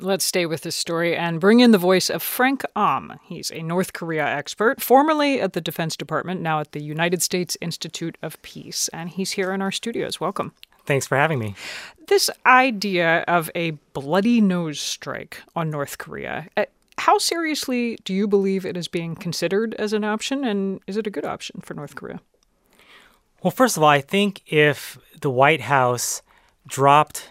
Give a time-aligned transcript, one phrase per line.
[0.00, 3.20] Let's stay with this story and bring in the voice of Frank Aum.
[3.22, 7.56] He's a North Korea expert, formerly at the Defense Department, now at the United States
[7.60, 8.88] Institute of Peace.
[8.88, 10.18] And he's here in our studios.
[10.18, 10.52] Welcome.
[10.84, 11.54] Thanks for having me.
[12.08, 16.64] This idea of a bloody nose strike on North Korea, uh,
[16.98, 21.06] how seriously do you believe it is being considered as an option, and is it
[21.06, 22.20] a good option for North Korea?
[23.44, 26.20] Well, first of all, I think if the White House
[26.66, 27.30] dropped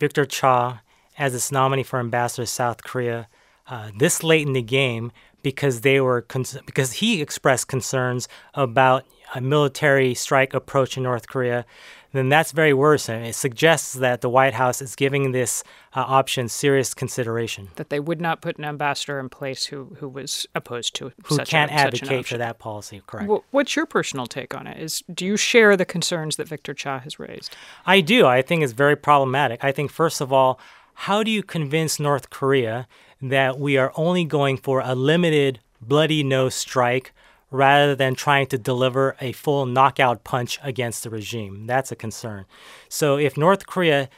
[0.00, 0.80] Victor Cha
[1.22, 3.28] as its nominee for ambassador to South Korea
[3.68, 9.04] uh, this late in the game because they were cons- because he expressed concerns about
[9.34, 11.64] a military strike approach in North Korea,
[12.12, 13.22] then that's very worrisome.
[13.22, 15.64] It suggests that the White House is giving this
[15.94, 17.68] uh, option serious consideration.
[17.76, 21.36] That they would not put an ambassador in place who, who was opposed to who
[21.36, 23.00] such can't a, advocate for that policy.
[23.06, 23.28] Correct.
[23.28, 24.78] Well, what's your personal take on it?
[24.78, 27.56] Is do you share the concerns that Victor Cha has raised?
[27.86, 28.26] I do.
[28.26, 29.64] I think it's very problematic.
[29.64, 30.60] I think first of all
[30.94, 32.86] how do you convince North Korea
[33.20, 37.12] that we are only going for a limited bloody nose strike
[37.50, 41.66] rather than trying to deliver a full knockout punch against the regime?
[41.66, 42.46] That's a concern.
[42.88, 44.08] So if North Korea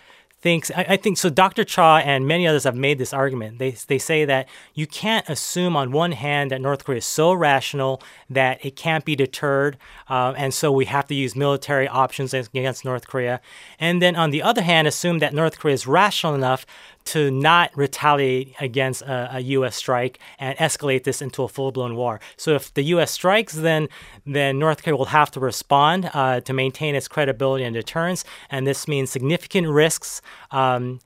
[0.45, 3.59] thinks I, I, think so dr cha and many others have made this argument.
[3.59, 7.33] They, they say that you can't assume on one hand that north korea is so
[7.33, 9.79] rational that it can't be deterred
[10.11, 13.41] uh, and so we have to use military options against north korea.
[13.81, 16.67] And then on the other hand assume that north korea is rational enough
[17.05, 19.77] to not retaliate against a, a, U.S.
[19.77, 22.21] strike and escalate this into a full-blown war.
[22.37, 23.11] So if the U.S.
[23.11, 23.89] strikes, then
[24.27, 28.67] then North Korea will have to respond uh, to maintain its credibility and deterrence, and
[28.67, 31.01] this means significant risks, um,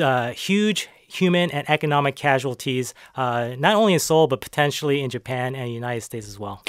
[0.00, 5.54] uh, huge human and economic casualties, uh, not only in Seoul but potentially in Japan
[5.54, 6.62] and the United States as well.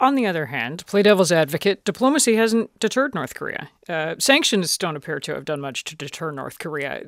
[0.00, 3.68] On the other hand, play devil's advocate, diplomacy hasn't deterred North Korea.
[3.88, 7.02] Uh, sanctions don't appear to have done much to deter North Korea.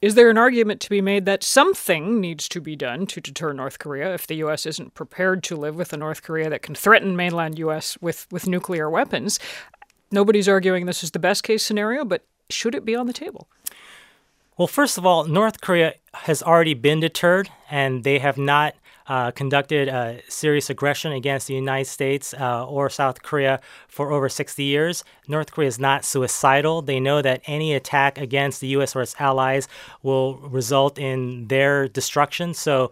[0.00, 3.52] Is there an argument to be made that something needs to be done to deter
[3.52, 4.64] North Korea if the U.S.
[4.64, 7.98] isn't prepared to live with a North Korea that can threaten mainland U.S.
[8.00, 9.40] with, with nuclear weapons?
[10.12, 13.48] Nobody's arguing this is the best case scenario, but should it be on the table?
[14.56, 18.74] Well, first of all, North Korea has already been deterred, and they have not
[19.08, 24.28] uh, conducted uh, serious aggression against the United States uh, or South Korea for over
[24.28, 25.04] 60 years.
[25.26, 26.82] North Korea is not suicidal.
[26.82, 28.94] They know that any attack against the U.S.
[28.94, 29.66] or its allies
[30.02, 32.54] will result in their destruction.
[32.54, 32.90] So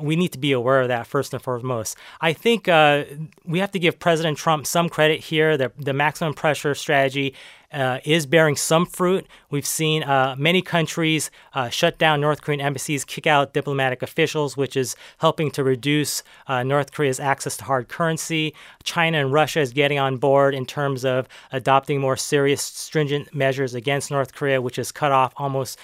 [0.00, 1.96] we need to be aware of that first and foremost.
[2.20, 3.04] I think uh,
[3.44, 5.56] we have to give President Trump some credit here.
[5.56, 7.34] The, the maximum pressure strategy
[7.74, 9.26] uh, is bearing some fruit.
[9.50, 14.56] We've seen uh, many countries uh, shut down North Korean embassies, kick out diplomatic officials,
[14.56, 18.54] which is helping to reduce uh, North Korea's access to hard currency.
[18.84, 23.74] China and Russia is getting on board in terms of adopting more serious, stringent measures
[23.74, 25.78] against North Korea, which has cut off almost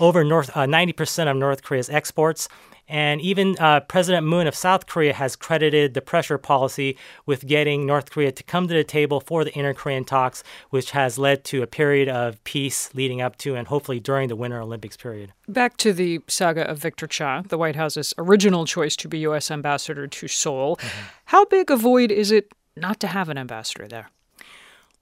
[0.00, 2.48] over North 90% uh, of North Korea's exports.
[2.88, 6.96] And even uh, President Moon of South Korea has credited the pressure policy
[7.26, 10.90] with getting North Korea to come to the table for the inter Korean talks, which
[10.90, 14.60] has led to a period of peace leading up to and hopefully during the Winter
[14.60, 15.32] Olympics period.
[15.48, 19.50] Back to the saga of Victor Cha, the White House's original choice to be U.S.
[19.50, 20.76] ambassador to Seoul.
[20.76, 21.06] Mm-hmm.
[21.26, 24.10] How big a void is it not to have an ambassador there?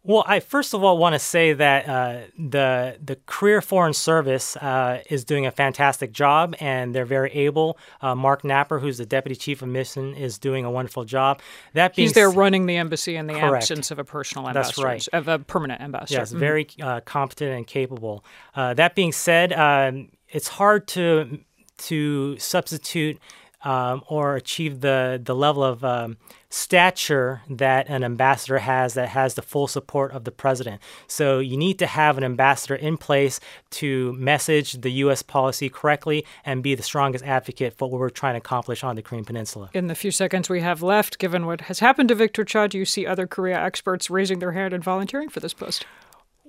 [0.04, 4.56] Well, I first of all want to say that uh, the the Career Foreign Service
[4.56, 7.78] uh, is doing a fantastic job, and they're very able.
[8.00, 11.40] Uh, Marc Knapper, who's the deputy chief of mission, is doing a wonderful job.
[11.74, 13.62] That being he's there running the embassy in the correct.
[13.70, 14.88] absence of a personal ambassador.
[14.88, 16.18] That's right, of a permanent ambassador.
[16.18, 16.38] Yes, mm-hmm.
[16.40, 18.24] very uh, competent and capable.
[18.56, 21.38] Uh, that being said, um, it's hard to
[21.78, 23.18] to substitute
[23.64, 26.16] um, or achieve the the level of um,
[26.50, 30.80] stature that an ambassador has that has the full support of the president.
[31.06, 33.40] So you need to have an ambassador in place
[33.70, 35.22] to message the U.S.
[35.22, 39.02] policy correctly and be the strongest advocate for what we're trying to accomplish on the
[39.02, 39.70] Korean Peninsula.
[39.72, 42.78] In the few seconds we have left, given what has happened to Victor Cha, do
[42.78, 45.86] you see other Korea experts raising their hand and volunteering for this post?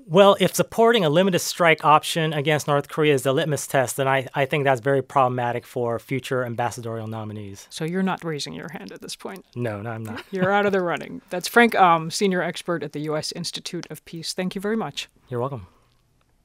[0.05, 4.07] Well, if supporting a limited strike option against North Korea is the litmus test, then
[4.07, 7.67] I, I think that's very problematic for future ambassadorial nominees.
[7.69, 9.45] So you're not raising your hand at this point?
[9.55, 10.23] No, no, I'm not.
[10.31, 11.21] you're out of the running.
[11.29, 13.31] That's Frank Um, senior expert at the U.S.
[13.31, 14.33] Institute of Peace.
[14.33, 15.09] Thank you very much.
[15.29, 15.67] You're welcome.